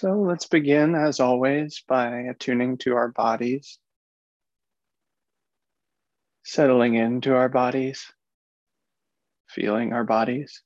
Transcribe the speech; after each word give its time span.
So 0.00 0.14
let's 0.14 0.46
begin, 0.46 0.94
as 0.94 1.20
always, 1.20 1.84
by 1.86 2.20
attuning 2.20 2.78
to 2.78 2.94
our 2.94 3.08
bodies, 3.08 3.78
settling 6.42 6.94
into 6.94 7.34
our 7.34 7.50
bodies, 7.50 8.10
feeling 9.46 9.92
our 9.92 10.04
bodies. 10.04 10.62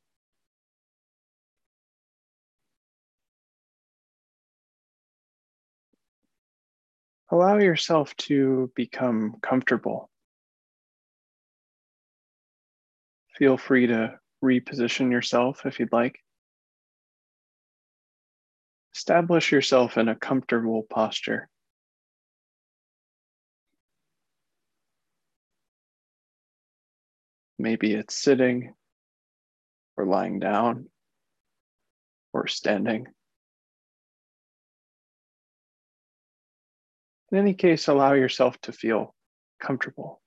Allow 7.33 7.59
yourself 7.59 8.17
to 8.29 8.71
become 8.77 9.35
comfortable. 9.43 10.11
Feel 13.37 13.57
free 13.57 13.89
to 13.89 14.21
reposition 14.45 15.11
yourself 15.11 15.67
if 15.67 15.81
you'd 15.81 15.93
like. 15.93 16.24
Establish 18.95 19.51
yourself 19.51 19.99
in 19.99 20.09
a 20.09 20.15
comfortable 20.15 20.87
posture. 20.89 21.49
Maybe 27.59 27.95
it's 27.95 28.15
sitting 28.15 28.75
or 29.97 30.07
lying 30.07 30.39
down 30.39 30.87
or 32.33 32.47
standing. 32.47 33.07
In 37.33 37.39
any 37.39 37.55
case, 37.55 37.89
allow 37.89 38.13
yourself 38.13 38.61
to 38.63 38.73
feel 38.73 39.15
comfortable. 39.61 40.21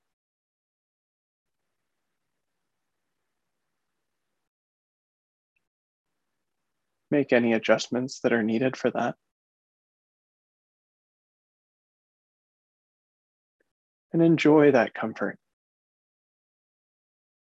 Make 7.09 7.31
any 7.31 7.53
adjustments 7.53 8.19
that 8.21 8.33
are 8.33 8.43
needed 8.43 8.75
for 8.75 8.91
that. 8.91 9.15
And 14.13 14.21
enjoy 14.21 14.71
that 14.71 14.93
comfort. 14.93 15.37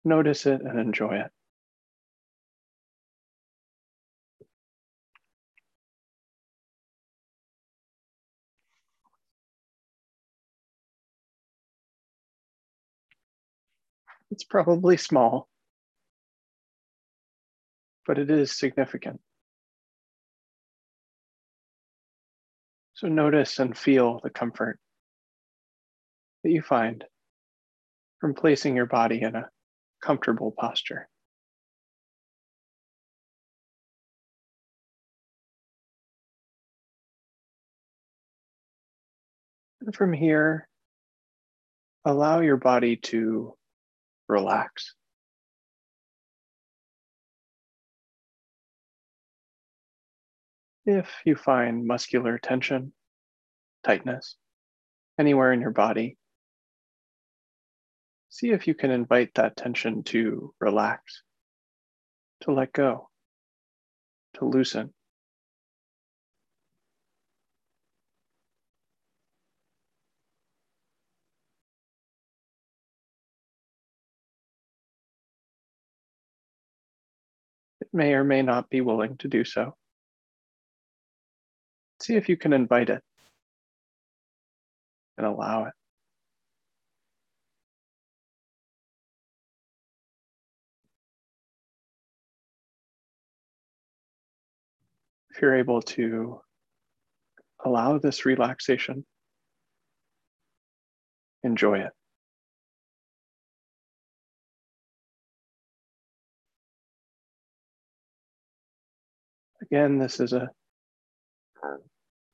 Notice 0.03 0.45
it 0.45 0.61
and 0.61 0.79
enjoy 0.79 1.19
it. 1.19 1.31
It's 14.31 14.45
probably 14.45 14.97
small, 14.97 15.49
but 18.07 18.17
it 18.17 18.31
is 18.31 18.57
significant. 18.57 19.19
So 23.01 23.07
notice 23.07 23.57
and 23.57 23.75
feel 23.75 24.19
the 24.21 24.29
comfort 24.29 24.77
that 26.43 26.51
you 26.51 26.61
find 26.61 27.03
from 28.19 28.35
placing 28.35 28.75
your 28.75 28.85
body 28.85 29.23
in 29.23 29.35
a 29.35 29.49
comfortable 30.03 30.53
posture. 30.55 31.09
And 39.81 39.95
from 39.95 40.13
here, 40.13 40.67
allow 42.05 42.41
your 42.41 42.57
body 42.57 42.97
to 42.97 43.55
relax. 44.29 44.93
If 50.85 51.11
you 51.25 51.35
find 51.35 51.85
muscular 51.85 52.39
tension, 52.39 52.91
tightness, 53.83 54.35
anywhere 55.19 55.53
in 55.53 55.61
your 55.61 55.69
body, 55.69 56.17
see 58.29 58.49
if 58.49 58.67
you 58.67 58.73
can 58.73 58.89
invite 58.89 59.35
that 59.35 59.55
tension 59.55 60.01
to 60.05 60.55
relax, 60.59 61.21
to 62.41 62.51
let 62.51 62.73
go, 62.73 63.09
to 64.35 64.45
loosen. 64.45 64.91
It 77.81 77.89
may 77.93 78.13
or 78.13 78.23
may 78.23 78.41
not 78.41 78.69
be 78.71 78.81
willing 78.81 79.17
to 79.17 79.27
do 79.27 79.43
so. 79.43 79.75
See 82.01 82.15
if 82.15 82.27
you 82.27 82.35
can 82.35 82.51
invite 82.51 82.89
it 82.89 83.03
and 85.19 85.27
allow 85.27 85.65
it. 85.65 85.73
If 95.29 95.41
you're 95.43 95.55
able 95.55 95.83
to 95.83 96.41
allow 97.63 97.99
this 97.99 98.25
relaxation, 98.25 99.05
enjoy 101.43 101.81
it. 101.81 101.91
Again, 109.61 109.99
this 109.99 110.19
is 110.19 110.33
a 110.33 110.49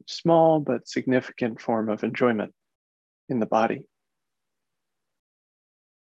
small 0.08 0.60
but 0.60 0.88
significant 0.88 1.62
form 1.62 1.90
of 1.90 2.04
enjoyment 2.04 2.54
in 3.30 3.40
the 3.40 3.46
body. 3.46 3.84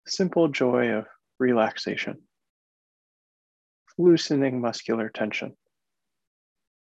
Simple 0.05 0.49
joy 0.49 0.89
of 0.89 1.05
relaxation, 1.39 2.23
loosening 3.97 4.59
muscular 4.59 5.09
tension. 5.09 5.55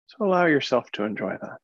So 0.07 0.25
allow 0.25 0.47
yourself 0.47 0.91
to 0.93 1.05
enjoy 1.05 1.37
that. 1.41 1.59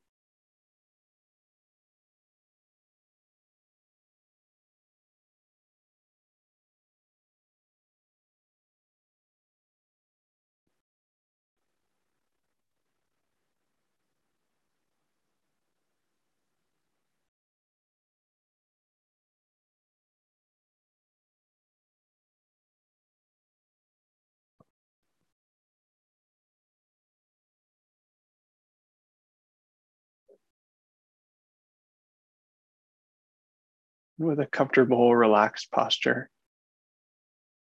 With 34.18 34.40
a 34.40 34.46
comfortable, 34.46 35.14
relaxed 35.14 35.70
posture. 35.70 36.28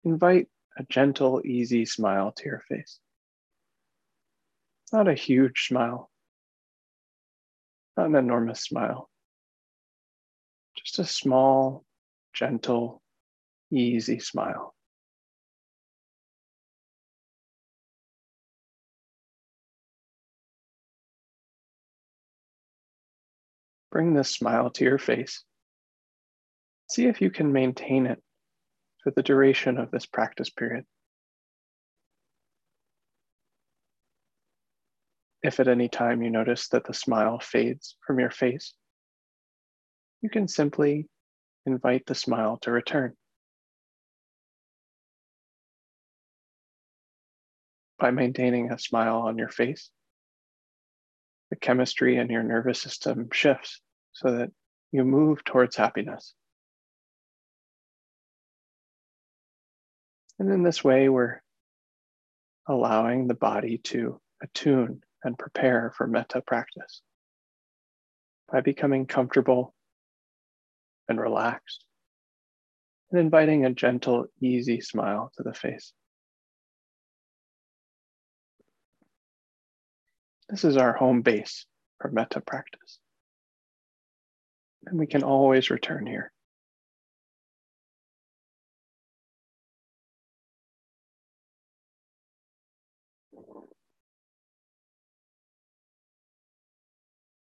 Invite 0.04 0.48
a 0.78 0.84
gentle, 0.84 1.42
easy 1.44 1.84
smile 1.84 2.32
to 2.32 2.44
your 2.44 2.62
face. 2.68 3.00
Not 4.92 5.08
a 5.08 5.14
huge 5.14 5.66
smile, 5.66 6.10
not 7.96 8.06
an 8.06 8.14
enormous 8.14 8.60
smile, 8.60 9.10
just 10.76 11.00
a 11.00 11.04
small, 11.04 11.84
gentle, 12.32 13.02
easy 13.72 14.20
smile. 14.20 14.74
Bring 23.90 24.14
this 24.14 24.30
smile 24.30 24.70
to 24.70 24.84
your 24.84 24.98
face. 24.98 25.42
See 26.88 27.06
if 27.06 27.20
you 27.20 27.30
can 27.30 27.52
maintain 27.52 28.06
it 28.06 28.22
for 29.02 29.10
the 29.10 29.22
duration 29.22 29.78
of 29.78 29.90
this 29.90 30.06
practice 30.06 30.50
period. 30.50 30.84
If 35.42 35.60
at 35.60 35.68
any 35.68 35.88
time 35.88 36.22
you 36.22 36.30
notice 36.30 36.68
that 36.68 36.84
the 36.84 36.94
smile 36.94 37.38
fades 37.38 37.96
from 38.06 38.18
your 38.18 38.30
face, 38.30 38.74
you 40.22 40.30
can 40.30 40.48
simply 40.48 41.08
invite 41.66 42.06
the 42.06 42.14
smile 42.14 42.58
to 42.62 42.72
return. 42.72 43.12
By 47.98 48.10
maintaining 48.10 48.70
a 48.70 48.78
smile 48.78 49.18
on 49.18 49.38
your 49.38 49.48
face, 49.48 49.90
the 51.50 51.56
chemistry 51.56 52.16
in 52.16 52.28
your 52.28 52.42
nervous 52.42 52.80
system 52.80 53.28
shifts 53.32 53.80
so 54.12 54.32
that 54.32 54.50
you 54.92 55.04
move 55.04 55.44
towards 55.44 55.76
happiness. 55.76 56.34
And 60.38 60.52
in 60.52 60.62
this 60.62 60.84
way, 60.84 61.08
we're 61.08 61.40
allowing 62.68 63.26
the 63.26 63.34
body 63.34 63.78
to 63.78 64.20
attune 64.42 65.02
and 65.24 65.38
prepare 65.38 65.92
for 65.96 66.06
metta 66.06 66.42
practice 66.42 67.00
by 68.50 68.60
becoming 68.60 69.06
comfortable 69.06 69.74
and 71.08 71.20
relaxed 71.20 71.84
and 73.10 73.20
inviting 73.20 73.64
a 73.64 73.72
gentle, 73.72 74.26
easy 74.40 74.80
smile 74.80 75.32
to 75.36 75.42
the 75.42 75.54
face. 75.54 75.92
This 80.48 80.64
is 80.64 80.76
our 80.76 80.92
home 80.92 81.22
base 81.22 81.66
for 82.00 82.10
metta 82.10 82.40
practice. 82.40 82.98
And 84.86 84.98
we 84.98 85.06
can 85.06 85.24
always 85.24 85.70
return 85.70 86.06
here. 86.06 86.30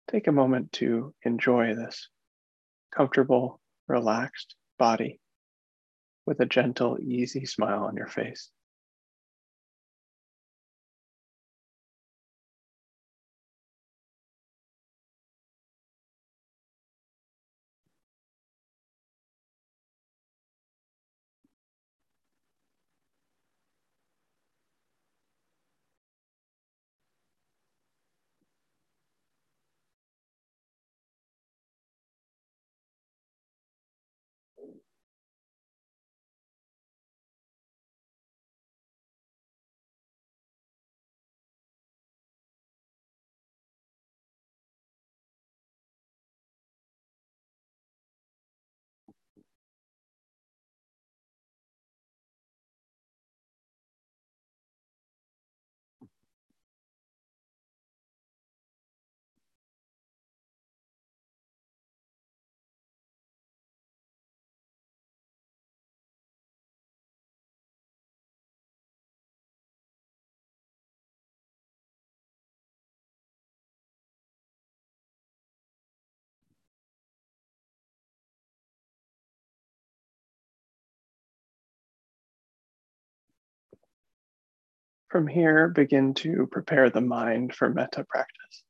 Take 0.09 0.27
a 0.27 0.31
moment 0.31 0.71
to 0.73 1.13
enjoy 1.23 1.75
this 1.75 2.09
comfortable, 2.95 3.59
relaxed 3.87 4.55
body 4.79 5.19
with 6.25 6.39
a 6.39 6.45
gentle, 6.45 6.97
easy 6.99 7.45
smile 7.45 7.83
on 7.83 7.95
your 7.95 8.07
face. 8.07 8.49
From 85.09 85.25
here, 85.25 85.69
begin 85.69 86.13
to 86.15 86.47
prepare 86.51 86.89
the 86.89 87.01
mind 87.01 87.55
for 87.55 87.69
metta 87.69 88.03
practice. 88.03 88.63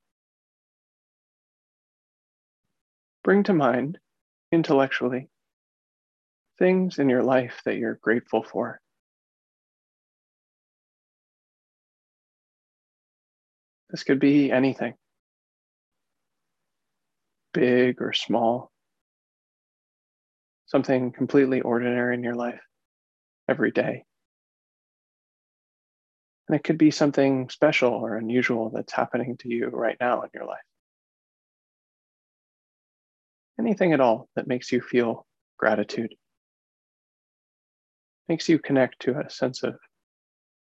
Bring 3.24 3.44
to 3.44 3.54
mind, 3.54 3.98
intellectually, 4.52 5.30
things 6.60 7.00
in 7.00 7.10
your 7.10 7.24
life 7.24 7.62
that 7.66 7.78
you're 7.78 8.00
grateful 8.02 8.44
for. 8.44 8.80
This 13.90 14.04
could 14.04 14.20
be 14.20 14.52
anything, 14.52 14.94
big 17.54 18.02
or 18.02 18.14
small, 18.14 18.72
something 20.68 21.12
completely 21.12 21.62
ordinary 21.62 22.14
in 22.14 22.24
your 22.24 22.36
life 22.36 22.62
every 23.50 23.72
day. 23.72 24.04
And 26.48 26.56
it 26.56 26.64
could 26.64 26.78
be 26.78 26.92
something 26.92 27.50
special 27.50 27.94
or 27.94 28.16
unusual 28.16 28.70
that's 28.70 28.94
happening 28.94 29.36
to 29.38 29.50
you 29.50 29.68
right 29.68 29.98
now 30.00 30.22
in 30.22 30.30
your 30.34 30.46
life. 30.46 30.60
Anything 33.60 33.94
at 33.94 34.00
all 34.00 34.30
that 34.36 34.48
makes 34.48 34.72
you 34.72 34.82
feel 34.82 35.26
gratitude, 35.58 36.16
makes 38.30 38.48
you 38.48 38.60
connect 38.60 39.02
to 39.02 39.20
a 39.20 39.30
sense 39.30 39.64
of 39.64 39.76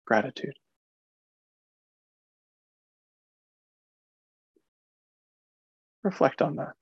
gratitude. 0.06 0.54
Reflect 6.02 6.42
on 6.42 6.56
that. 6.56 6.74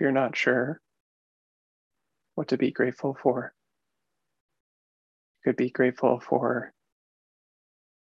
If 0.00 0.04
you're 0.04 0.12
not 0.12 0.34
sure 0.34 0.80
what 2.34 2.48
to 2.48 2.56
be 2.56 2.70
grateful 2.70 3.14
for. 3.22 3.52
You 5.44 5.50
could 5.50 5.56
be 5.58 5.68
grateful 5.68 6.20
for 6.26 6.72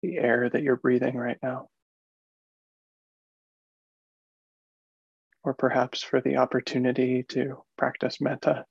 the 0.03 0.19
air 0.19 0.51
that 0.51 0.63
you're 0.63 0.77
breathing 0.77 1.17
right 1.17 1.39
now. 1.43 1.69
Or 5.43 5.55
perhaps 5.55 6.03
for 6.03 6.21
the 6.21 6.37
opportunity 6.37 7.25
to 7.31 7.63
practice 7.79 8.21
metta. 8.21 8.67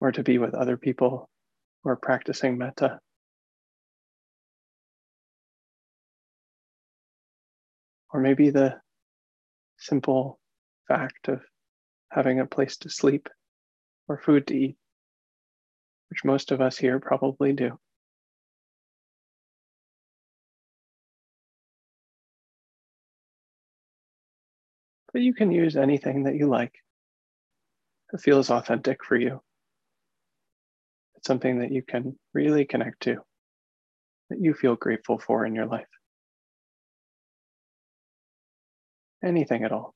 Or 0.00 0.10
to 0.10 0.24
be 0.24 0.38
with 0.38 0.54
other 0.54 0.76
people 0.76 1.28
who 1.84 1.90
are 1.90 1.96
practicing 1.96 2.58
metta. 2.58 2.98
Or 8.12 8.18
maybe 8.18 8.50
the 8.50 8.80
simple 9.78 10.38
fact 10.86 11.28
of 11.28 11.40
having 12.10 12.40
a 12.40 12.46
place 12.46 12.76
to 12.78 12.90
sleep 12.90 13.28
or 14.08 14.18
food 14.18 14.46
to 14.46 14.56
eat, 14.56 14.76
which 16.10 16.24
most 16.24 16.50
of 16.50 16.60
us 16.60 16.76
here 16.76 16.98
probably 16.98 17.52
do. 17.52 17.78
But 25.12 25.22
you 25.22 25.34
can 25.34 25.50
use 25.50 25.76
anything 25.76 26.24
that 26.24 26.36
you 26.36 26.48
like 26.48 26.74
that 28.10 28.20
feels 28.20 28.50
authentic 28.50 29.04
for 29.04 29.16
you. 29.16 29.40
It's 31.16 31.26
something 31.26 31.60
that 31.60 31.72
you 31.72 31.82
can 31.82 32.18
really 32.32 32.64
connect 32.64 33.02
to, 33.02 33.16
that 34.30 34.40
you 34.40 34.54
feel 34.54 34.76
grateful 34.76 35.18
for 35.18 35.44
in 35.44 35.54
your 35.54 35.66
life. 35.66 35.86
Anything 39.24 39.64
at 39.64 39.72
all. 39.72 39.94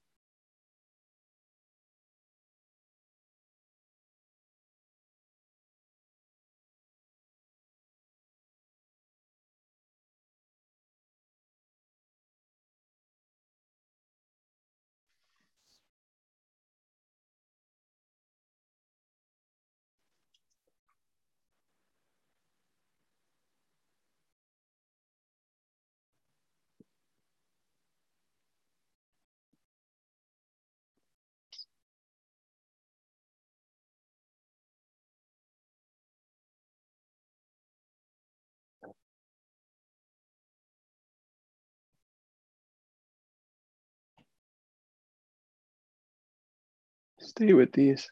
Stay 47.33 47.55
with 47.55 47.73
these 47.73 48.11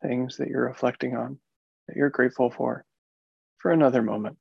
things 0.00 0.38
that 0.38 0.48
you're 0.48 0.64
reflecting 0.64 1.14
on, 1.14 1.38
that 1.86 1.96
you're 1.96 2.08
grateful 2.08 2.50
for, 2.50 2.86
for 3.58 3.70
another 3.70 4.00
moment. 4.00 4.38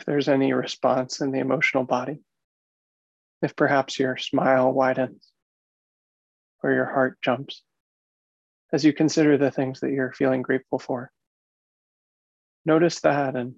If 0.00 0.06
there's 0.06 0.28
any 0.28 0.54
response 0.54 1.20
in 1.20 1.30
the 1.30 1.40
emotional 1.40 1.84
body. 1.84 2.20
If 3.42 3.54
perhaps 3.54 3.98
your 3.98 4.16
smile 4.16 4.72
widens 4.72 5.30
or 6.62 6.72
your 6.72 6.86
heart 6.86 7.18
jumps 7.22 7.62
as 8.72 8.84
you 8.84 8.94
consider 8.94 9.36
the 9.36 9.50
things 9.50 9.80
that 9.80 9.90
you're 9.90 10.12
feeling 10.12 10.40
grateful 10.40 10.78
for. 10.78 11.10
Notice 12.64 13.00
that 13.00 13.36
and 13.36 13.56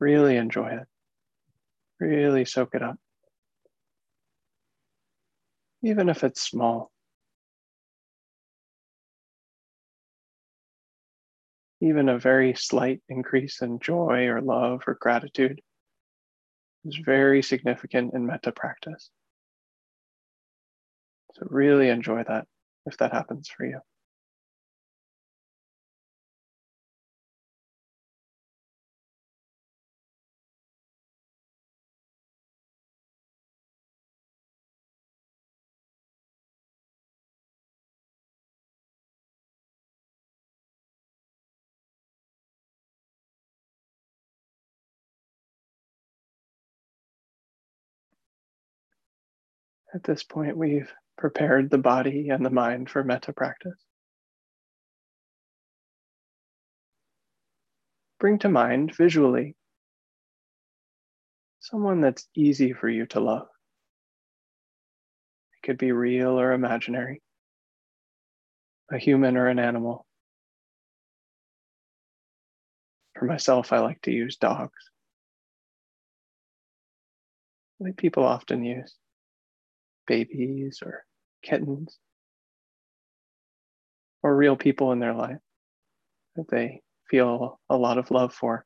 really 0.00 0.36
enjoy 0.36 0.68
it. 0.68 0.86
Really 2.00 2.44
soak 2.44 2.74
it 2.74 2.82
up. 2.82 2.96
Even 5.82 6.08
if 6.08 6.24
it's 6.24 6.42
small. 6.42 6.91
Even 11.82 12.08
a 12.08 12.18
very 12.18 12.54
slight 12.54 13.02
increase 13.08 13.60
in 13.60 13.80
joy 13.80 14.26
or 14.26 14.40
love 14.40 14.84
or 14.86 14.96
gratitude 15.00 15.60
is 16.84 16.96
very 17.04 17.42
significant 17.42 18.14
in 18.14 18.24
metta 18.24 18.52
practice. 18.52 19.10
So, 21.34 21.46
really 21.50 21.88
enjoy 21.88 22.22
that 22.24 22.46
if 22.86 22.96
that 22.98 23.12
happens 23.12 23.48
for 23.48 23.66
you. 23.66 23.80
At 49.94 50.04
this 50.04 50.22
point, 50.22 50.56
we've 50.56 50.90
prepared 51.18 51.70
the 51.70 51.78
body 51.78 52.30
and 52.30 52.44
the 52.44 52.50
mind 52.50 52.88
for 52.88 53.04
metta 53.04 53.32
practice. 53.32 53.78
Bring 58.18 58.38
to 58.38 58.48
mind 58.48 58.94
visually 58.96 59.54
someone 61.60 62.00
that's 62.00 62.26
easy 62.34 62.72
for 62.72 62.88
you 62.88 63.04
to 63.06 63.20
love. 63.20 63.48
It 65.56 65.66
could 65.66 65.78
be 65.78 65.92
real 65.92 66.40
or 66.40 66.52
imaginary, 66.52 67.20
a 68.90 68.98
human 68.98 69.36
or 69.36 69.48
an 69.48 69.58
animal. 69.58 70.06
For 73.18 73.26
myself, 73.26 73.72
I 73.72 73.80
like 73.80 74.00
to 74.02 74.10
use 74.10 74.36
dogs. 74.36 74.90
Like 77.78 77.96
people 77.96 78.24
often 78.24 78.64
use 78.64 78.96
babies 80.06 80.80
or 80.84 81.04
kittens 81.42 81.98
or 84.22 84.34
real 84.34 84.56
people 84.56 84.92
in 84.92 85.00
their 85.00 85.14
life 85.14 85.38
that 86.36 86.48
they 86.48 86.82
feel 87.10 87.60
a 87.68 87.76
lot 87.76 87.98
of 87.98 88.10
love 88.10 88.32
for. 88.32 88.64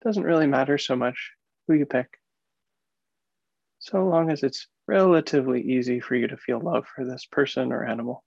It 0.00 0.08
doesn't 0.08 0.22
really 0.24 0.46
matter 0.46 0.78
so 0.78 0.96
much 0.96 1.32
who 1.66 1.74
you 1.74 1.86
pick, 1.86 2.08
so 3.78 4.04
long 4.06 4.30
as 4.30 4.42
it's 4.42 4.66
relatively 4.86 5.62
easy 5.62 6.00
for 6.00 6.14
you 6.14 6.28
to 6.28 6.36
feel 6.36 6.60
love 6.60 6.86
for 6.94 7.04
this 7.04 7.26
person 7.26 7.72
or 7.72 7.84
animal. 7.84 8.22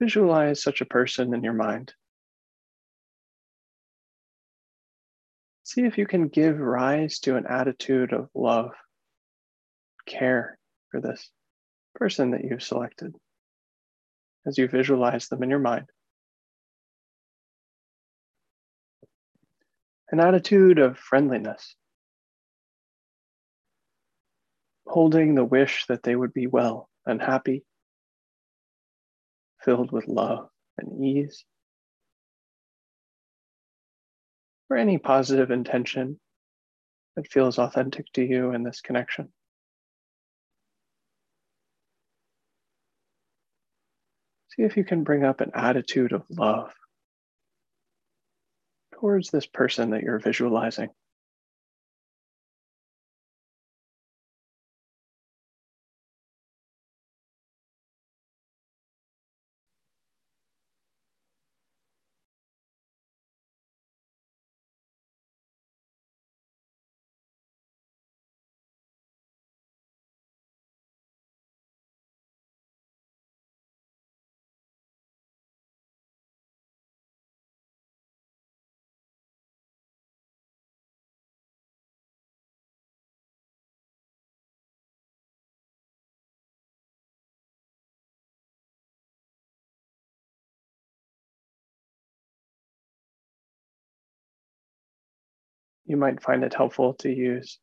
Visualize 0.00 0.62
such 0.62 0.80
a 0.80 0.86
person 0.86 1.34
in 1.34 1.42
your 1.42 1.52
mind. 1.54 1.94
See 5.74 5.86
if 5.86 5.98
you 5.98 6.06
can 6.06 6.28
give 6.28 6.60
rise 6.60 7.18
to 7.20 7.34
an 7.34 7.46
attitude 7.48 8.12
of 8.12 8.28
love, 8.32 8.70
care 10.06 10.56
for 10.92 11.00
this 11.00 11.28
person 11.96 12.30
that 12.30 12.44
you've 12.44 12.62
selected 12.62 13.16
as 14.46 14.56
you 14.56 14.68
visualize 14.68 15.26
them 15.26 15.42
in 15.42 15.50
your 15.50 15.58
mind. 15.58 15.86
An 20.12 20.20
attitude 20.20 20.78
of 20.78 20.96
friendliness, 20.96 21.74
holding 24.86 25.34
the 25.34 25.44
wish 25.44 25.86
that 25.88 26.04
they 26.04 26.14
would 26.14 26.32
be 26.32 26.46
well 26.46 26.88
and 27.04 27.20
happy, 27.20 27.64
filled 29.64 29.90
with 29.90 30.06
love 30.06 30.50
and 30.78 31.04
ease. 31.04 31.44
Or 34.74 34.76
any 34.76 34.98
positive 34.98 35.52
intention 35.52 36.18
that 37.14 37.30
feels 37.30 37.58
authentic 37.58 38.10
to 38.12 38.24
you 38.24 38.50
in 38.50 38.64
this 38.64 38.80
connection. 38.80 39.28
See 44.48 44.62
if 44.62 44.76
you 44.76 44.84
can 44.84 45.04
bring 45.04 45.24
up 45.24 45.40
an 45.40 45.52
attitude 45.54 46.12
of 46.12 46.24
love 46.28 46.72
towards 48.98 49.30
this 49.30 49.46
person 49.46 49.90
that 49.90 50.02
you're 50.02 50.18
visualizing. 50.18 50.88
You 95.86 95.96
might 95.96 96.22
find 96.22 96.44
it 96.44 96.54
helpful 96.54 96.94
to 96.94 97.10
use 97.10 97.58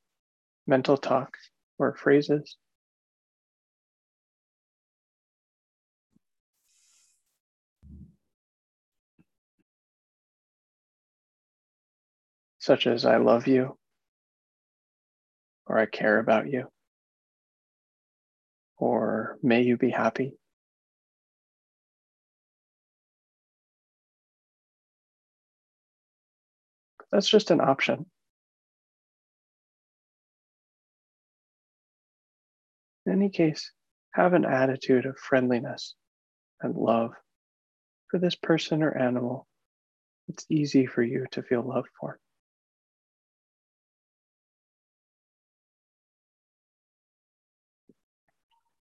mental 0.67 0.97
talk 0.97 1.37
or 1.79 1.95
phrases. 1.95 2.57
Such 12.59 12.85
as, 12.85 13.05
I 13.05 13.17
love 13.17 13.47
you, 13.47 13.77
or 15.65 15.79
I 15.79 15.87
care 15.87 16.19
about 16.19 16.47
you, 16.47 16.67
or 18.77 19.37
may 19.41 19.63
you 19.63 19.77
be 19.77 19.89
happy. 19.89 20.37
That's 27.11 27.29
just 27.29 27.51
an 27.51 27.61
option. 27.61 28.05
In 33.05 33.13
any 33.13 33.29
case, 33.29 33.71
have 34.13 34.33
an 34.33 34.45
attitude 34.45 35.05
of 35.05 35.17
friendliness 35.17 35.95
and 36.61 36.75
love 36.75 37.11
for 38.09 38.19
this 38.19 38.35
person 38.35 38.83
or 38.83 38.95
animal 38.95 39.47
it's 40.27 40.45
easy 40.49 40.85
for 40.85 41.03
you 41.03 41.25
to 41.31 41.43
feel 41.43 41.61
love 41.61 41.85
for. 41.99 42.17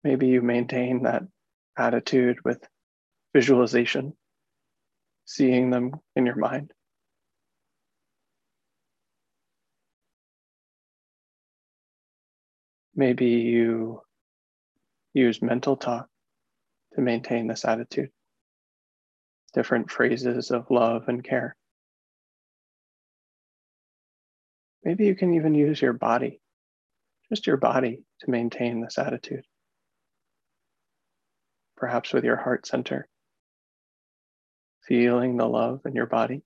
Maybe 0.04 0.28
you 0.28 0.42
maintain 0.42 1.04
that 1.04 1.24
attitude 1.78 2.40
with 2.44 2.68
visualization, 3.34 4.18
seeing 5.26 5.70
them 5.70 5.94
in 6.16 6.26
your 6.26 6.36
mind. 6.36 6.74
Maybe 12.96 13.28
you 13.28 14.02
use 15.14 15.42
mental 15.42 15.78
talk 15.78 16.08
to 16.94 17.02
maintain 17.02 17.48
this 17.48 17.64
attitude, 17.64 18.10
different 19.54 19.90
phrases 19.90 20.52
of 20.52 20.70
love 20.70 21.08
and 21.08 21.24
care. 21.24 21.56
Maybe 24.84 25.06
you 25.06 25.16
can 25.16 25.34
even 25.36 25.54
use 25.54 25.82
your 25.82 25.94
body, 25.94 26.42
just 27.30 27.48
your 27.48 27.58
body, 27.58 28.04
to 28.22 28.32
maintain 28.32 28.82
this 28.82 28.98
attitude. 28.98 29.46
Perhaps 31.78 32.14
with 32.14 32.24
your 32.24 32.38
heart 32.38 32.66
center, 32.68 33.08
feeling 34.88 35.38
the 35.38 35.48
love 35.48 35.82
in 35.86 35.94
your 35.94 36.08
body. 36.08 36.44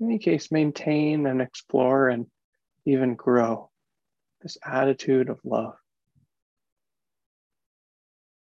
In 0.00 0.06
any 0.06 0.18
case, 0.18 0.52
maintain 0.52 1.26
and 1.26 1.40
explore 1.40 2.08
and 2.08 2.26
even 2.84 3.14
grow 3.14 3.70
this 4.42 4.58
attitude 4.64 5.28
of 5.28 5.40
love, 5.44 5.76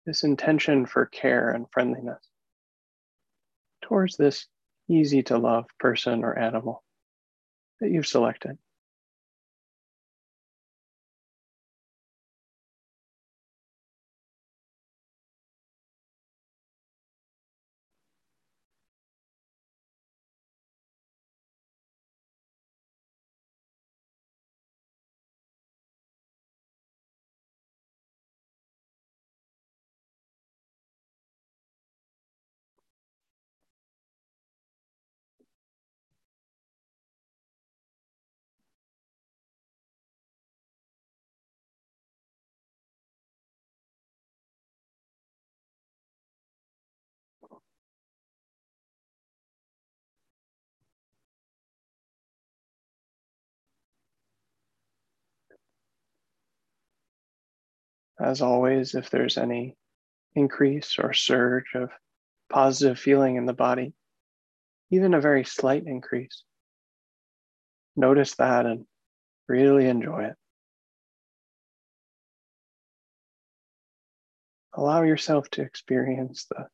this 0.07 0.25
intention 0.25 0.87
for 0.87 1.07
care 1.07 1.51
and 1.51 1.67
friendliness 1.71 2.25
towards 3.83 4.17
this 4.17 4.47
easy 4.89 5.23
to 5.25 5.39
love 5.39 5.67
person 5.79 6.25
or 6.25 6.39
animal 6.39 6.83
that 7.81 7.91
you've 7.91 8.07
selected. 8.07 8.59
As 58.21 58.41
always, 58.41 58.95
if 58.95 59.11
there's 59.11 59.39
any 59.39 59.77
increase 60.35 60.99
or 60.99 61.13
surge 61.13 61.75
of 61.75 61.91
positive 62.49 62.99
feeling 62.99 63.37
in 63.37 63.47
the 63.47 63.53
body, 63.53 63.95
even 64.91 65.15
a 65.15 65.21
very 65.21 65.45
slight 65.45 65.85
increase, 65.87 66.45
notice 67.97 68.35
that 68.37 68.67
and 68.67 68.87
really 69.49 69.87
enjoy 69.87 70.25
it. 70.25 70.37
Allow 74.75 75.03
yourself 75.03 75.51
to 75.51 75.63
experience 75.63 76.47
the 76.47 76.67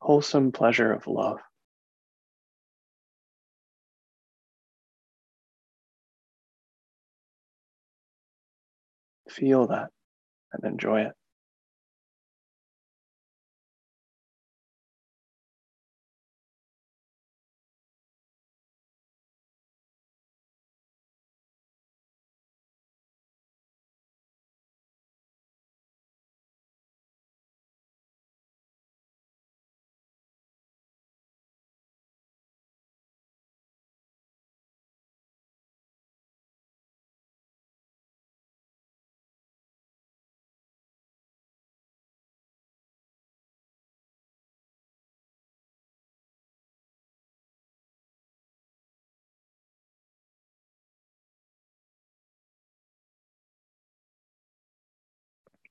wholesome 0.00 0.52
pleasure 0.52 0.92
of 0.92 1.06
love. 1.06 1.40
Feel 9.28 9.66
that 9.68 9.90
and 10.52 10.64
enjoy 10.64 11.02
it. 11.02 11.12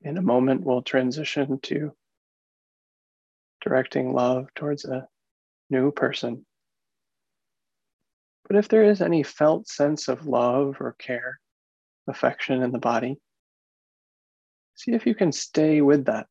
In 0.01 0.17
a 0.17 0.21
moment, 0.21 0.63
we'll 0.63 0.81
transition 0.81 1.59
to 1.63 1.93
directing 3.61 4.13
love 4.13 4.47
towards 4.55 4.85
a 4.85 5.07
new 5.69 5.91
person. 5.91 6.45
But 8.47 8.57
if 8.57 8.69
there 8.69 8.83
is 8.83 9.01
any 9.01 9.23
felt 9.23 9.67
sense 9.67 10.07
of 10.07 10.25
love 10.25 10.77
or 10.79 10.95
care, 10.97 11.39
affection 12.07 12.63
in 12.63 12.71
the 12.71 12.79
body, 12.79 13.17
see 14.75 14.93
if 14.93 15.05
you 15.05 15.13
can 15.13 15.31
stay 15.31 15.81
with 15.81 16.05
that, 16.05 16.27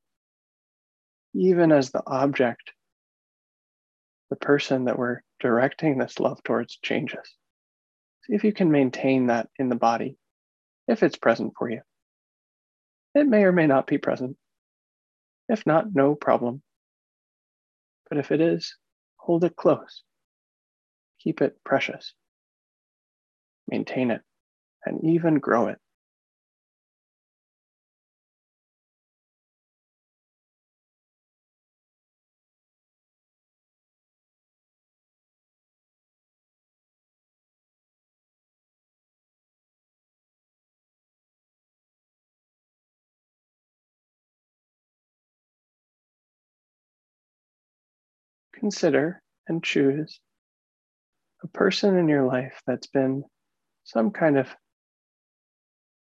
even 1.34 1.70
as 1.70 1.90
the 1.90 2.02
object, 2.06 2.72
the 4.30 4.36
person 4.36 4.84
that 4.84 4.98
we're 4.98 5.22
directing 5.40 5.98
this 5.98 6.18
love 6.18 6.42
towards 6.42 6.78
changes. 6.82 7.36
See 8.24 8.34
if 8.34 8.44
you 8.44 8.52
can 8.52 8.72
maintain 8.72 9.26
that 9.26 9.48
in 9.58 9.68
the 9.68 9.76
body 9.76 10.16
if 10.88 11.02
it's 11.02 11.16
present 11.16 11.52
for 11.56 11.70
you. 11.70 11.82
It 13.14 13.26
may 13.26 13.44
or 13.44 13.52
may 13.52 13.66
not 13.66 13.86
be 13.86 13.98
present. 13.98 14.36
If 15.48 15.66
not, 15.66 15.94
no 15.94 16.14
problem. 16.14 16.62
But 18.08 18.18
if 18.18 18.30
it 18.30 18.40
is, 18.40 18.76
hold 19.16 19.44
it 19.44 19.56
close. 19.56 20.02
Keep 21.20 21.42
it 21.42 21.58
precious. 21.64 22.14
Maintain 23.70 24.10
it 24.10 24.22
and 24.84 25.04
even 25.04 25.38
grow 25.38 25.68
it. 25.68 25.78
Consider 48.58 49.22
and 49.46 49.62
choose 49.62 50.20
a 51.42 51.48
person 51.48 51.96
in 51.96 52.08
your 52.08 52.24
life 52.24 52.60
that's 52.66 52.88
been 52.88 53.22
some 53.84 54.10
kind 54.10 54.36
of 54.38 54.48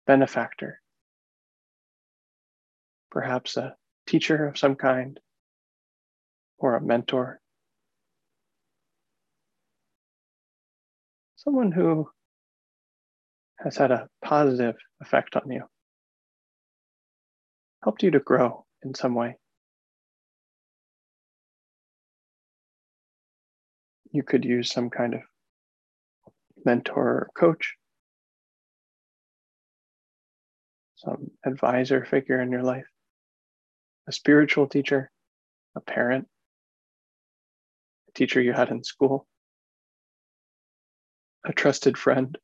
benefactor, 0.07 0.81
perhaps 3.11 3.57
a 3.57 3.75
teacher 4.07 4.47
of 4.47 4.57
some 4.57 4.75
kind 4.75 5.19
or 6.57 6.75
a 6.75 6.81
mentor, 6.81 7.39
someone 11.35 11.71
who 11.71 12.09
has 13.59 13.77
had 13.77 13.91
a 13.91 14.07
positive 14.23 14.75
effect 15.01 15.35
on 15.35 15.51
you, 15.51 15.63
helped 17.83 18.03
you 18.03 18.11
to 18.11 18.19
grow 18.19 18.65
in 18.83 18.93
some 18.95 19.13
way. 19.13 19.35
You 24.11 24.23
could 24.23 24.43
use 24.43 24.71
some 24.71 24.89
kind 24.89 25.13
of 25.13 25.21
mentor 26.65 27.03
or 27.03 27.29
coach, 27.35 27.75
some 30.95 31.31
advisor 31.45 32.05
figure 32.05 32.41
in 32.41 32.51
your 32.51 32.63
life, 32.63 32.87
a 34.07 34.11
spiritual 34.11 34.67
teacher, 34.67 35.11
a 35.75 35.81
parent, 35.81 36.27
a 38.07 38.11
teacher 38.13 38.41
you 38.41 38.53
had 38.53 38.69
in 38.69 38.83
school, 38.83 39.27
a 41.45 41.53
trusted 41.53 41.97
friend, 41.97 42.37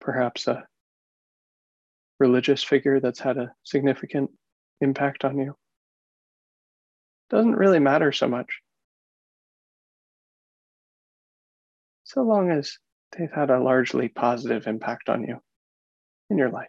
perhaps 0.00 0.46
a 0.48 0.66
religious 2.18 2.62
figure 2.62 3.00
that's 3.00 3.20
had 3.20 3.38
a 3.38 3.52
significant 3.62 4.30
impact 4.80 5.24
on 5.24 5.38
you. 5.38 5.56
Doesn't 7.30 7.56
really 7.56 7.78
matter 7.78 8.12
so 8.12 8.28
much. 8.28 8.60
So 12.12 12.22
long 12.22 12.50
as 12.50 12.76
they've 13.16 13.30
had 13.30 13.50
a 13.50 13.60
largely 13.60 14.08
positive 14.08 14.66
impact 14.66 15.08
on 15.08 15.22
you 15.22 15.38
in 16.28 16.38
your 16.38 16.50
life. 16.50 16.66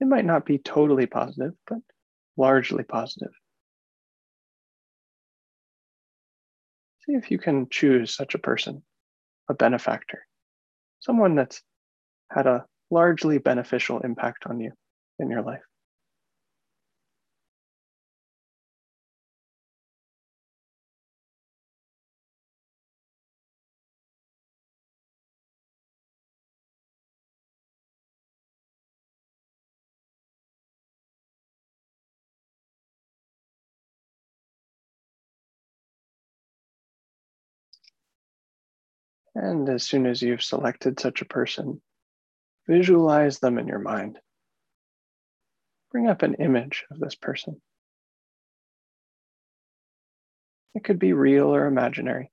It 0.00 0.08
might 0.08 0.24
not 0.24 0.44
be 0.44 0.58
totally 0.58 1.06
positive, 1.06 1.52
but 1.68 1.78
largely 2.36 2.82
positive. 2.82 3.30
See 7.06 7.12
if 7.12 7.30
you 7.30 7.38
can 7.38 7.68
choose 7.70 8.16
such 8.16 8.34
a 8.34 8.38
person, 8.38 8.82
a 9.48 9.54
benefactor, 9.54 10.26
someone 10.98 11.36
that's 11.36 11.62
had 12.32 12.48
a 12.48 12.66
largely 12.90 13.38
beneficial 13.38 14.00
impact 14.00 14.44
on 14.46 14.58
you 14.58 14.72
in 15.20 15.30
your 15.30 15.42
life. 15.42 15.67
And 39.40 39.68
as 39.68 39.84
soon 39.84 40.04
as 40.06 40.20
you've 40.20 40.42
selected 40.42 40.98
such 40.98 41.22
a 41.22 41.24
person, 41.24 41.80
visualize 42.66 43.38
them 43.38 43.56
in 43.56 43.68
your 43.68 43.78
mind. 43.78 44.18
Bring 45.92 46.08
up 46.08 46.22
an 46.22 46.34
image 46.34 46.84
of 46.90 46.98
this 46.98 47.14
person. 47.14 47.62
It 50.74 50.82
could 50.82 50.98
be 50.98 51.12
real 51.12 51.54
or 51.54 51.66
imaginary. 51.66 52.32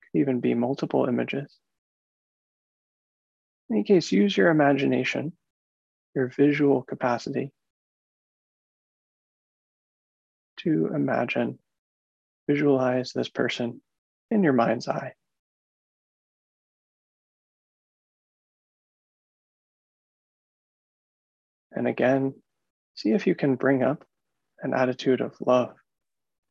It 0.00 0.06
could 0.12 0.20
even 0.20 0.38
be 0.38 0.54
multiple 0.54 1.06
images. 1.06 1.52
In 3.68 3.78
any 3.78 3.84
case, 3.84 4.12
use 4.12 4.36
your 4.36 4.50
imagination, 4.50 5.32
your 6.14 6.28
visual 6.28 6.84
capacity 6.84 7.50
to 10.58 10.92
imagine, 10.94 11.58
visualize 12.48 13.12
this 13.12 13.28
person 13.28 13.80
in 14.30 14.42
your 14.42 14.52
mind's 14.52 14.88
eye. 14.88 15.12
And 21.72 21.86
again, 21.86 22.34
see 22.94 23.10
if 23.10 23.26
you 23.26 23.34
can 23.34 23.56
bring 23.56 23.82
up 23.82 24.04
an 24.62 24.72
attitude 24.72 25.20
of 25.20 25.34
love 25.40 25.74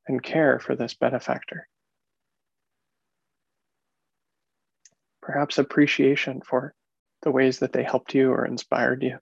and 0.07 0.21
care 0.21 0.59
for 0.59 0.75
this 0.75 0.93
benefactor. 0.93 1.67
Perhaps 5.21 5.57
appreciation 5.57 6.41
for 6.47 6.75
the 7.23 7.31
ways 7.31 7.59
that 7.59 7.73
they 7.73 7.83
helped 7.83 8.13
you 8.13 8.31
or 8.31 8.45
inspired 8.45 9.01
you. 9.01 9.17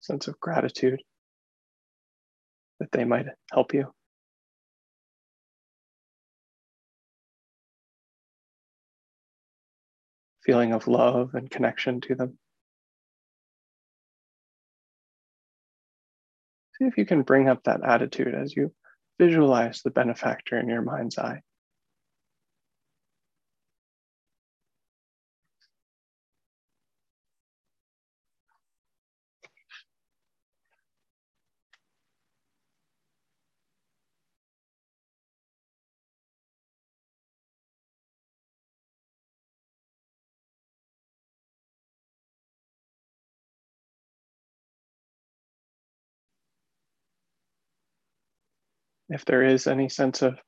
Sense 0.00 0.28
of 0.28 0.40
gratitude 0.40 1.02
that 2.80 2.90
they 2.90 3.04
might 3.04 3.26
help 3.52 3.74
you. 3.74 3.92
Feeling 10.50 10.72
of 10.72 10.88
love 10.88 11.34
and 11.34 11.48
connection 11.48 12.00
to 12.00 12.16
them. 12.16 12.36
See 16.76 16.86
if 16.86 16.98
you 16.98 17.06
can 17.06 17.22
bring 17.22 17.48
up 17.48 17.62
that 17.64 17.84
attitude 17.84 18.34
as 18.34 18.56
you 18.56 18.72
visualize 19.16 19.82
the 19.82 19.92
benefactor 19.92 20.58
in 20.58 20.68
your 20.68 20.82
mind's 20.82 21.18
eye. 21.18 21.42
If 49.10 49.24
there 49.24 49.42
is 49.42 49.66
any 49.66 49.88
sense 49.88 50.22
of 50.22 50.38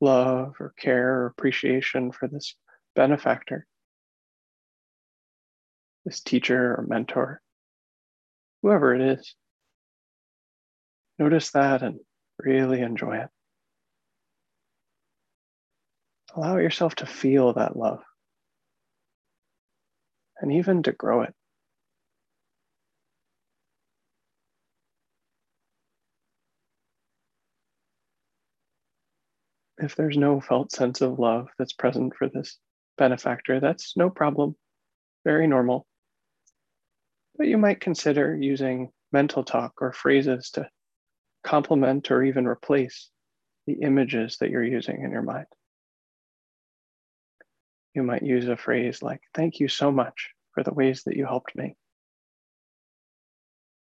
love 0.00 0.54
or 0.58 0.74
care 0.78 1.20
or 1.20 1.26
appreciation 1.26 2.10
for 2.10 2.26
this 2.26 2.56
benefactor, 2.96 3.66
this 6.04 6.20
teacher 6.20 6.74
or 6.74 6.86
mentor, 6.88 7.40
whoever 8.62 8.94
it 8.94 9.02
is. 9.02 9.34
Notice 11.18 11.50
that 11.50 11.82
and 11.82 12.00
really 12.38 12.80
enjoy 12.80 13.18
it. 13.18 13.28
Allow 16.34 16.56
yourself 16.56 16.94
to 16.96 17.06
feel 17.06 17.52
that 17.52 17.76
love 17.76 18.00
and 20.40 20.52
even 20.52 20.82
to 20.84 20.92
grow 20.92 21.22
it. 21.22 21.34
If 29.80 29.96
there's 29.96 30.16
no 30.16 30.40
felt 30.40 30.72
sense 30.72 31.00
of 31.00 31.18
love 31.18 31.48
that's 31.58 31.72
present 31.72 32.14
for 32.14 32.28
this 32.28 32.58
benefactor, 32.98 33.60
that's 33.60 33.96
no 33.96 34.10
problem, 34.10 34.54
very 35.24 35.46
normal. 35.46 35.86
But 37.36 37.46
you 37.46 37.58
might 37.58 37.80
consider 37.80 38.36
using 38.36 38.90
mental 39.12 39.42
talk 39.42 39.74
or 39.80 39.92
phrases 39.92 40.50
to 40.50 40.68
complement 41.42 42.10
or 42.10 42.22
even 42.22 42.46
replace 42.46 43.08
the 43.66 43.74
images 43.74 44.36
that 44.38 44.50
you're 44.50 44.62
using 44.62 45.02
in 45.02 45.10
your 45.10 45.22
mind. 45.22 45.46
You 47.94 48.02
might 48.02 48.22
use 48.22 48.48
a 48.48 48.56
phrase 48.56 49.02
like, 49.02 49.20
Thank 49.34 49.60
you 49.60 49.68
so 49.68 49.90
much 49.90 50.30
for 50.52 50.62
the 50.62 50.74
ways 50.74 51.02
that 51.04 51.16
you 51.16 51.24
helped 51.24 51.56
me. 51.56 51.76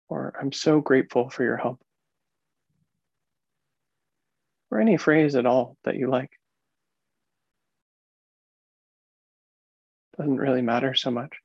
Or, 0.07 0.33
I'm 0.39 0.51
so 0.51 0.81
grateful 0.81 1.29
for 1.29 1.43
your 1.43 1.57
help 1.57 1.79
or 4.71 4.79
any 4.79 4.97
phrase 4.97 5.35
at 5.35 5.45
all 5.45 5.77
that 5.83 5.95
you 5.95 6.09
like. 6.09 6.31
Doesn't 10.17 10.37
really 10.37 10.61
matter 10.61 10.93
so 10.93 11.11
much. 11.11 11.37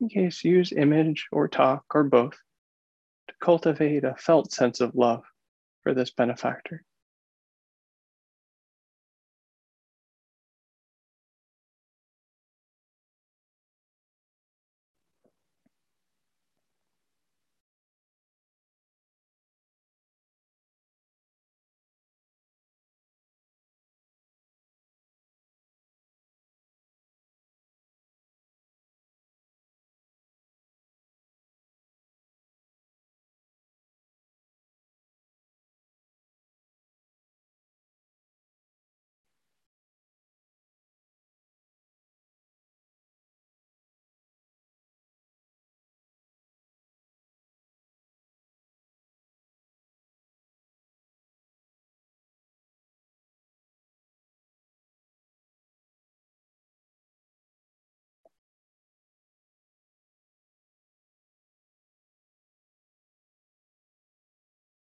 In 0.00 0.08
case, 0.08 0.44
use 0.44 0.70
image 0.72 1.28
or 1.32 1.48
talk 1.48 1.84
or 1.94 2.04
both 2.04 2.36
to 3.28 3.34
cultivate 3.40 4.04
a 4.04 4.14
felt 4.16 4.52
sense 4.52 4.80
of 4.80 4.94
love 4.94 5.22
for 5.82 5.94
this 5.94 6.10
benefactor. 6.10 6.84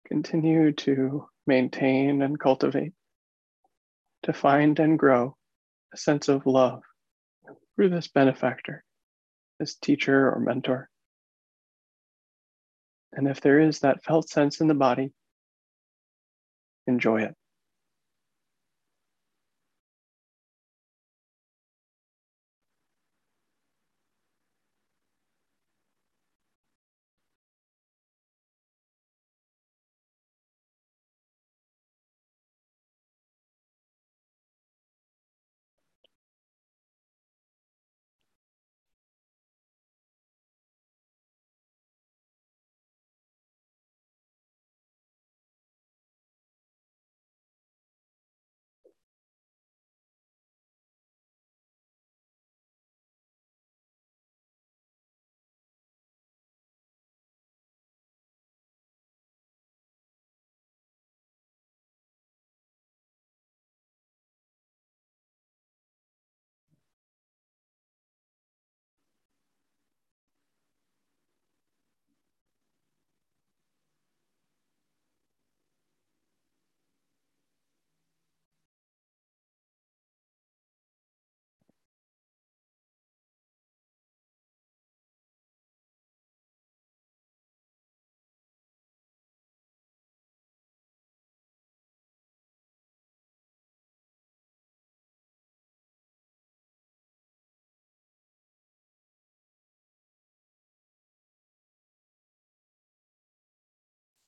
Continue 0.10 0.72
to 0.74 1.30
maintain 1.46 2.22
and 2.22 2.40
cultivate, 2.40 2.94
to 4.24 4.34
find 4.34 4.80
and 4.80 4.98
grow 4.98 5.36
a 5.94 5.98
sense 5.98 6.28
of 6.30 6.46
love 6.46 6.82
through 7.76 7.90
this 7.90 8.08
benefactor, 8.08 8.84
this 9.60 9.76
teacher 9.76 10.32
or 10.32 10.40
mentor. 10.40 10.90
And 13.14 13.28
if 13.28 13.42
there 13.42 13.60
is 13.60 13.80
that 13.80 14.04
felt 14.04 14.30
sense 14.30 14.62
in 14.62 14.68
the 14.68 14.74
body, 14.74 15.12
enjoy 16.88 17.22
it. 17.24 17.36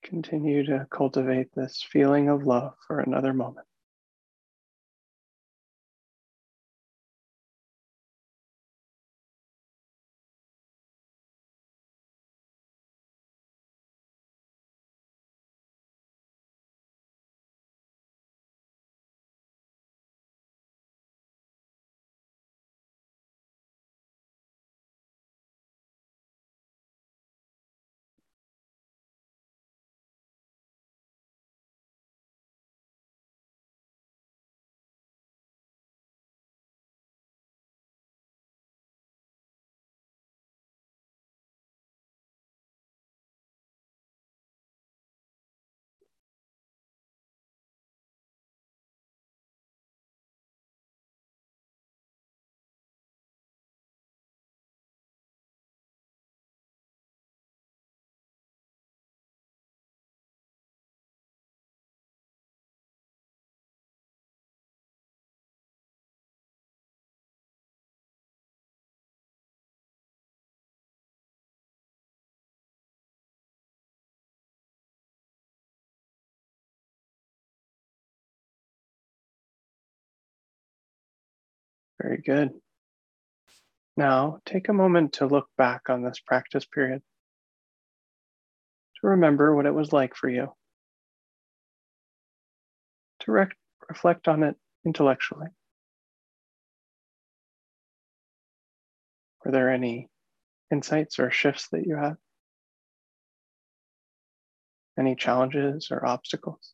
Continue 0.03 0.65
to 0.65 0.87
cultivate 0.89 1.53
this 1.55 1.81
feeling 1.81 2.29
of 2.29 2.43
love 2.43 2.73
for 2.87 2.99
another 2.99 3.33
moment. 3.33 3.67
Very 82.01 82.17
good. 82.17 82.49
Now 83.95 84.39
take 84.45 84.69
a 84.69 84.73
moment 84.73 85.13
to 85.13 85.27
look 85.27 85.47
back 85.57 85.89
on 85.89 86.01
this 86.01 86.19
practice 86.19 86.65
period, 86.65 87.01
to 89.01 89.07
remember 89.07 89.55
what 89.55 89.65
it 89.67 89.73
was 89.73 89.93
like 89.93 90.15
for 90.15 90.29
you, 90.29 90.51
to 93.19 93.31
rec- 93.31 93.57
reflect 93.87 94.27
on 94.27 94.41
it 94.43 94.55
intellectually. 94.85 95.47
Were 99.45 99.51
there 99.51 99.69
any 99.69 100.09
insights 100.71 101.19
or 101.19 101.29
shifts 101.29 101.67
that 101.71 101.85
you 101.85 101.97
had? 101.97 102.15
Any 104.97 105.15
challenges 105.15 105.89
or 105.91 106.05
obstacles? 106.05 106.73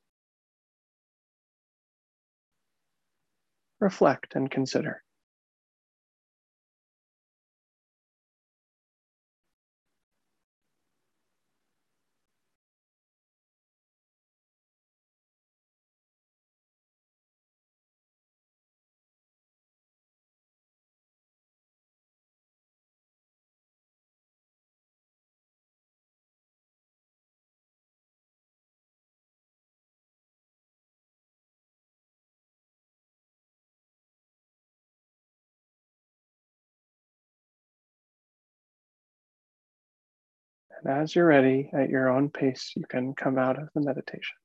Reflect 3.79 4.35
and 4.35 4.49
consider. 4.49 5.03
As 40.87 41.15
you're 41.15 41.25
ready, 41.25 41.69
at 41.73 41.89
your 41.89 42.09
own 42.09 42.29
pace, 42.29 42.71
you 42.75 42.85
can 42.87 43.13
come 43.13 43.37
out 43.37 43.59
of 43.59 43.69
the 43.75 43.81
meditation. 43.81 44.35